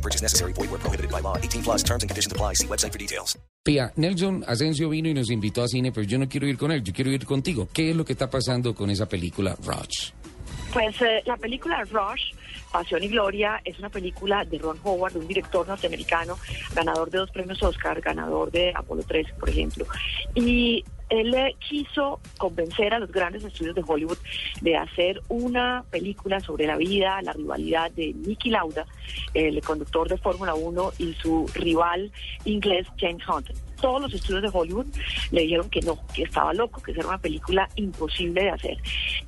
[0.00, 0.52] No purchase necessary.
[0.54, 1.36] Void where prohibited by law.
[1.36, 2.54] 18 plus terms and conditions apply.
[2.54, 3.38] See website for details.
[3.62, 6.72] Pía, Nelson Asensio vino y nos invitó a cine, pero yo no quiero ir con
[6.72, 7.68] él, yo quiero ir contigo.
[7.70, 10.12] ¿Qué es lo que está pasando con esa película, Rush?
[10.72, 12.32] Pues eh, la película Rush,
[12.72, 16.38] Pasión y Gloria, es una película de Ron Howard, un director norteamericano,
[16.74, 19.84] ganador de dos premios Oscar, ganador de Apolo 13, por ejemplo.
[20.34, 24.18] Y él quiso convencer a los grandes estudios de Hollywood
[24.60, 28.86] de hacer una película sobre la vida, la rivalidad de Nicky Lauda,
[29.34, 32.10] el conductor de Fórmula 1, y su rival
[32.44, 33.50] inglés James Hunt
[33.80, 34.86] todos los estudios de Hollywood
[35.30, 38.78] le dijeron que no, que estaba loco, que era una película imposible de hacer.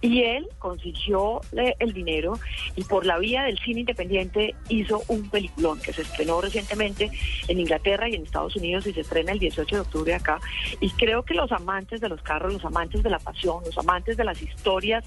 [0.00, 2.38] Y él consiguió eh, el dinero
[2.76, 7.10] y por la vía del cine independiente hizo un peliculón que se estrenó recientemente
[7.48, 10.40] en Inglaterra y en Estados Unidos y se estrena el 18 de octubre acá.
[10.80, 14.16] Y creo que los amantes de los carros, los amantes de la pasión, los amantes
[14.16, 15.04] de las historias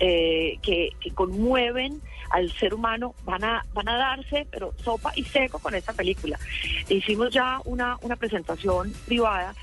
[0.00, 5.24] eh, que, que conmueven al ser humano van a van a darse pero sopa y
[5.24, 6.38] seco con esta película
[6.88, 9.54] hicimos ya una una presentación privada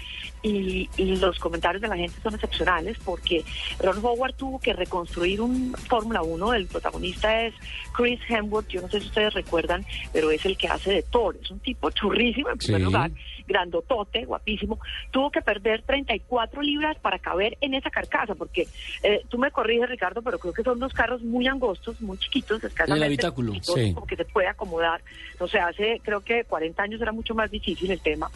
[0.41, 3.45] y, y los comentarios de la gente son excepcionales porque
[3.79, 7.53] Ron Howard tuvo que reconstruir un Fórmula 1 el protagonista es
[7.95, 11.37] Chris Hemsworth yo no sé si ustedes recuerdan pero es el que hace de Thor
[11.41, 12.85] es un tipo churrísimo en primer Sí.
[12.85, 13.11] lugar
[13.47, 14.79] grandotote, guapísimo,
[15.11, 18.67] tuvo que perder 34 libras para caber en esa carcasa, porque
[19.03, 22.52] eh, tú me corriges, Ricardo, pero creo que son dos carros muy angostos, muy chiquitos,
[22.61, 23.93] escasamente habitáculo, chiquitos, sí.
[23.93, 25.01] como que se puede acomodar.
[25.39, 28.29] O sea, hace creo que 40 años era mucho más difícil el tema.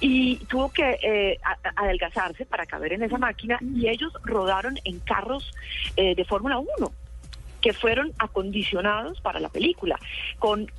[0.00, 1.38] Y tuvo que eh,
[1.76, 5.50] adelgazarse para caber en esa máquina y ellos rodaron en carros
[5.96, 6.68] eh, de Fórmula 1
[7.60, 9.98] que fueron acondicionados para la película,
[10.38, 10.70] con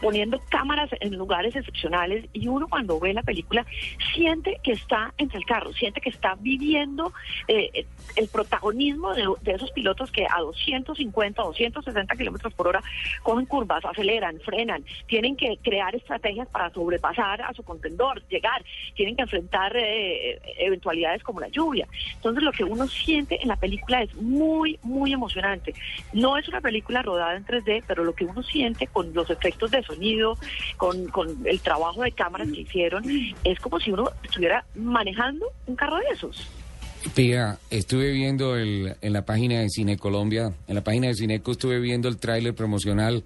[0.00, 3.66] poniendo cámaras en lugares excepcionales y uno cuando ve la película
[4.14, 7.12] siente que está entre el carro, siente que está viviendo
[7.48, 12.82] eh, el protagonismo de, esos pilotos que a 250, 260 kilómetros por hora
[13.22, 18.64] cogen curvas, aceleran, frenan, tienen que crear estrategias para sobrepasar a su contendor, llegar,
[18.94, 21.86] tienen que enfrentar eh, eventualidades como la lluvia.
[22.14, 25.74] Entonces lo que uno siente en la película es muy, muy emocionante.
[26.12, 29.71] No es una película rodada en 3D, pero lo que uno siente con los efectos
[29.78, 30.38] de sonido,
[30.76, 33.04] con, con el trabajo de cámaras que hicieron,
[33.44, 36.46] es como si uno estuviera manejando un carro de esos.
[37.14, 41.50] Pía, estuve viendo el, en la página de Cine Colombia, en la página de Cineco
[41.52, 43.24] estuve viendo el tráiler promocional.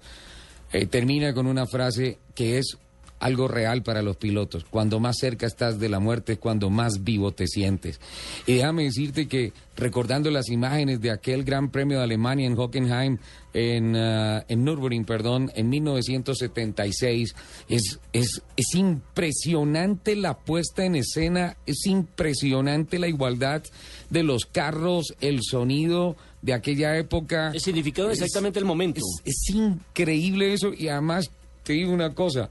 [0.73, 2.77] Eh, termina con una frase que es
[3.19, 4.65] algo real para los pilotos.
[4.69, 7.99] Cuando más cerca estás de la muerte es cuando más vivo te sientes.
[8.45, 13.17] Y déjame decirte que recordando las imágenes de aquel Gran Premio de Alemania en Hockenheim,
[13.53, 17.35] en, ah, en Nürburgring, perdón, en 1976,
[17.69, 23.63] es, es, es impresionante la puesta en escena, es impresionante la igualdad
[24.09, 27.51] de los carros, el sonido de aquella época.
[27.53, 28.99] El significado Es- exactamente el momento.
[28.99, 31.29] es, es increíble eso y además
[31.63, 32.49] te digo una cosa,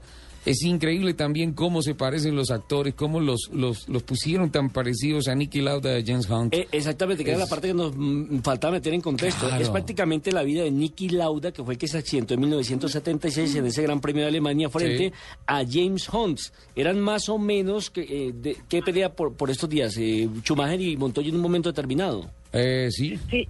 [0.49, 5.27] es increíble también cómo se parecen los actores, cómo los, los, los pusieron tan parecidos
[5.27, 6.53] a Nicky Lauda y a James Hunt.
[6.53, 9.47] Eh, exactamente, que era Es- la parte que nos mm, faltaba meter en contexto.
[9.47, 9.61] Claro.
[9.63, 13.55] Es prácticamente la vida de Nicky Lauda, que fue el que se accidentó en 1976
[13.55, 15.13] en ese Gran Premio de Alemania frente Sí.
[15.47, 16.39] a James Hunt.
[16.75, 19.95] Eran más o menos que, eh, de- ¿qué pelea por, por estos días?
[19.97, 22.29] Eh, Schumacher y Montoya en un momento determinado.
[22.53, 23.47] Eh, sí, Sí.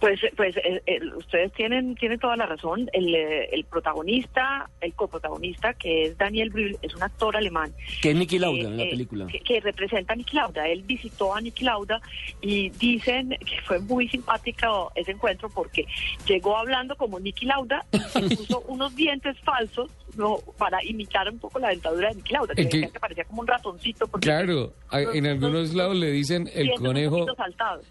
[0.00, 2.88] Pues, pues eh, eh, ustedes tienen, tienen toda la razón.
[2.92, 7.72] El, eh, el protagonista, el coprotagonista, que es Daniel Brühl, es un actor alemán.
[8.00, 9.26] Que es Nicky Lauda en la película.
[9.26, 10.68] Que, que representa a Nicky Lauda.
[10.68, 12.00] Él visitó a Nicky Lauda
[12.40, 15.84] y dicen que fue muy simpático ese encuentro porque
[16.26, 21.38] llegó hablando como Nicky Lauda y se puso unos dientes falsos no, para imitar un
[21.38, 22.54] poco la dentadura de Nicky Lauda.
[22.54, 24.06] Que, que- parecía como un ratoncito.
[24.06, 27.26] porque claro, en algunos lados le dicen el conejo,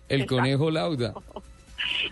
[0.08, 1.14] el conejo Lauda.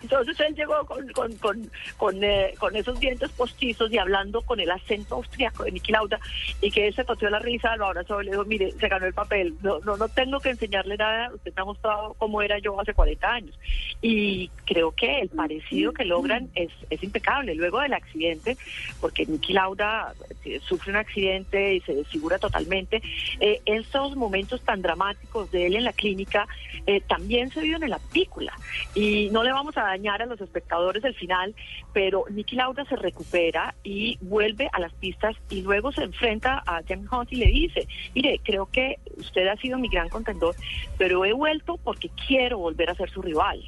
[0.02, 4.60] Entonces él llegó con, con, con, con, eh, con esos dientes postizos y hablando con
[4.60, 6.20] el acento austriaco de Niki Lauda
[6.62, 9.06] y que él se toteó la risa, lo abrazó y le dijo, mire, se ganó
[9.06, 12.60] el papel, no, no, no tengo que enseñarle nada, usted me ha mostrado cómo era
[12.60, 13.60] yo hace 40 años.
[14.02, 17.56] Y creo que el parecido que logran es, es impecable.
[17.56, 18.58] Luego del accidente,
[19.02, 20.14] porque Niki Lauda
[20.44, 23.02] eh, sufre un accidente y se desfigura totalmente,
[23.40, 26.48] eh, estos momentos tan dramáticos de él en la clínica
[26.86, 28.54] eh, también se viven en la película.
[28.94, 31.56] Y no le vamos vamos a dañar a los espectadores el final,
[31.92, 36.84] pero Nicky Lauda se recupera y vuelve a las pistas y luego se enfrenta a
[36.88, 40.56] James Hunt y le dice, mire, creo que usted ha sido mi gran contendor,
[41.00, 43.60] pero he vuelto porque quiero volver a ser su rival.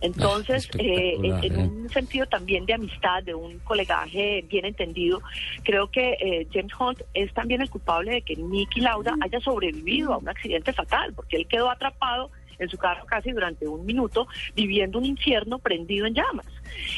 [0.00, 1.58] Entonces, Ah, eh, en ¿eh?
[1.58, 5.20] un sentido también de amistad, de un colegaje bien entendido,
[5.64, 10.12] creo que eh, James Hunt es también el culpable de que Nicky Lauda haya sobrevivido
[10.12, 12.30] a un accidente fatal, porque él quedó atrapado
[12.62, 16.46] en su carro casi durante un minuto, viviendo un infierno prendido en llamas.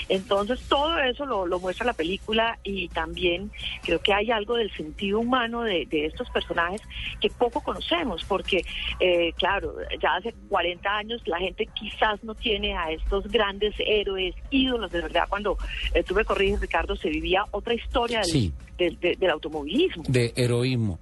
[0.08, 3.50] Entonces, todo eso lo, lo muestra la película y también
[3.82, 6.80] creo que hay algo del sentido humano de, de estos personajes
[7.20, 8.64] que poco conocemos, porque,
[9.00, 14.34] eh, claro, ya hace 40 años la gente quizás no tiene a estos grandes héroes,
[14.50, 15.56] ídolos, de verdad, cuando
[15.94, 18.52] eh, tú me corriges, Ricardo, se vivía otra historia del, Sí.
[18.78, 20.04] del- del- del automovilismo.
[20.08, 20.98] De heroísmo.